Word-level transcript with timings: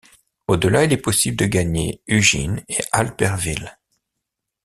Au-delà, 0.47 0.85
il 0.85 0.93
est 0.93 0.97
possible 0.97 1.37
de 1.37 1.45
gagner 1.45 2.01
Ugine 2.07 2.63
et 2.69 2.79
Albertville. 2.91 3.77